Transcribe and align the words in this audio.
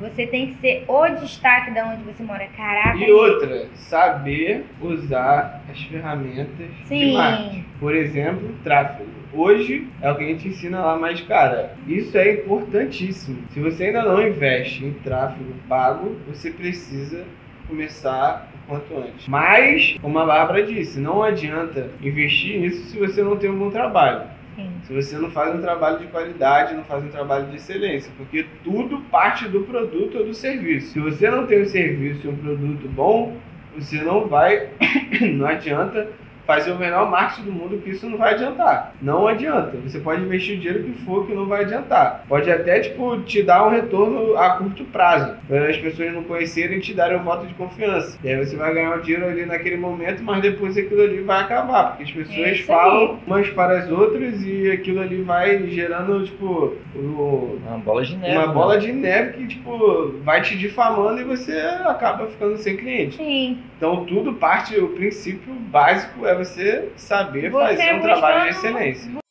Você 0.00 0.26
tem 0.26 0.48
que 0.48 0.60
ser 0.60 0.84
o 0.86 1.08
destaque 1.08 1.72
da 1.72 1.86
onde 1.88 2.02
você 2.04 2.22
mora. 2.22 2.46
Caraca. 2.56 2.96
E 2.96 3.10
outra, 3.10 3.66
saber 3.74 4.64
usar 4.80 5.62
as 5.70 5.80
ferramentas 5.82 6.68
Sim. 6.84 6.98
de 6.98 7.12
marketing. 7.14 7.64
Por 7.80 7.94
exemplo, 7.94 8.54
tráfego. 8.62 9.10
Hoje 9.32 9.86
é 10.00 10.10
o 10.10 10.16
que 10.16 10.24
a 10.24 10.26
gente 10.26 10.48
ensina 10.48 10.80
lá, 10.80 10.96
mas 10.96 11.20
cara, 11.22 11.74
isso 11.86 12.16
é 12.16 12.32
importantíssimo. 12.32 13.42
Se 13.50 13.60
você 13.60 13.84
ainda 13.84 14.02
não 14.02 14.26
investe 14.26 14.84
em 14.84 14.92
tráfego 14.92 15.52
pago, 15.68 16.16
você 16.26 16.50
precisa 16.50 17.24
começar 17.68 18.50
o 18.54 18.68
quanto 18.70 18.96
antes. 18.96 19.28
Mas, 19.28 19.96
como 20.00 20.18
a 20.18 20.24
Bárbara 20.24 20.64
disse, 20.64 20.98
não 20.98 21.22
adianta 21.22 21.90
investir 22.00 22.58
nisso 22.58 22.84
se 22.86 22.98
você 22.98 23.22
não 23.22 23.36
tem 23.36 23.50
um 23.50 23.58
bom 23.58 23.70
trabalho. 23.70 24.22
Sim. 24.58 24.72
Se 24.82 24.92
você 24.92 25.16
não 25.16 25.30
faz 25.30 25.54
um 25.54 25.60
trabalho 25.60 26.00
de 26.00 26.08
qualidade, 26.08 26.74
não 26.74 26.82
faz 26.82 27.04
um 27.04 27.08
trabalho 27.08 27.46
de 27.46 27.56
excelência, 27.56 28.10
porque 28.16 28.44
tudo 28.64 28.98
parte 29.02 29.46
do 29.46 29.60
produto 29.60 30.18
ou 30.18 30.24
do 30.24 30.34
serviço. 30.34 30.94
Se 30.94 30.98
você 30.98 31.30
não 31.30 31.46
tem 31.46 31.62
um 31.62 31.64
serviço 31.64 32.26
e 32.26 32.30
um 32.30 32.36
produto 32.36 32.88
bom, 32.88 33.36
você 33.76 34.02
não 34.02 34.26
vai, 34.26 34.70
não 35.32 35.46
adianta 35.46 36.08
fazer 36.48 36.70
o 36.72 36.78
melhor 36.78 37.10
marketing 37.10 37.42
do 37.42 37.52
mundo 37.52 37.76
que 37.84 37.90
isso 37.90 38.08
não 38.08 38.16
vai 38.16 38.32
adiantar. 38.32 38.94
Não 39.02 39.28
adianta. 39.28 39.76
Você 39.84 39.98
pode 39.98 40.22
investir 40.22 40.56
o 40.56 40.58
dinheiro 40.60 40.82
que 40.82 40.92
for 41.04 41.26
que 41.26 41.34
não 41.34 41.44
vai 41.44 41.62
adiantar. 41.62 42.24
Pode 42.26 42.50
até 42.50 42.80
tipo 42.80 43.20
te 43.20 43.42
dar 43.42 43.66
um 43.66 43.70
retorno 43.70 44.34
a 44.34 44.52
curto 44.56 44.82
prazo, 44.84 45.34
para 45.46 45.68
as 45.68 45.76
pessoas 45.76 46.10
não 46.10 46.22
conhecerem 46.24 46.78
e 46.78 46.80
te 46.80 46.94
darem 46.94 47.18
um 47.18 47.22
voto 47.22 47.46
de 47.46 47.52
confiança. 47.52 48.18
E 48.24 48.28
aí 48.30 48.42
você 48.42 48.56
vai 48.56 48.72
ganhar 48.72 48.96
o 48.96 49.02
dinheiro 49.02 49.28
ali 49.28 49.44
naquele 49.44 49.76
momento, 49.76 50.22
mas 50.24 50.40
depois 50.40 50.74
aquilo 50.78 51.02
ali 51.02 51.20
vai 51.20 51.42
acabar, 51.42 51.88
porque 51.88 52.04
as 52.04 52.10
pessoas 52.12 52.48
isso 52.56 52.64
falam 52.64 53.18
umas 53.26 53.50
para 53.50 53.80
as 53.80 53.90
outras 53.90 54.42
e 54.42 54.70
aquilo 54.70 55.02
ali 55.02 55.20
vai 55.20 55.66
gerando 55.66 56.24
tipo 56.24 56.74
o- 56.96 57.58
Uma 57.66 57.76
bola 57.78 58.02
de 58.02 58.16
neve. 58.16 58.36
uma 58.38 58.46
né? 58.46 58.52
bola 58.54 58.78
de 58.78 58.90
neve 58.90 59.32
que 59.34 59.46
tipo 59.48 60.14
vai 60.24 60.40
te 60.40 60.56
difamando 60.56 61.20
e 61.20 61.24
você 61.24 61.52
acaba 61.84 62.26
ficando 62.26 62.56
sem 62.56 62.74
cliente. 62.74 63.16
Sim. 63.18 63.58
Então 63.76 64.06
tudo 64.06 64.32
parte, 64.32 64.78
o 64.80 64.88
princípio 64.88 65.52
básico 65.52 66.26
é 66.26 66.37
você 66.38 66.92
saber 66.96 67.50
Você 67.50 67.76
fazer 67.76 67.94
um 67.94 68.00
trabalho 68.00 68.42
de 68.52 68.58
excelência. 68.58 69.27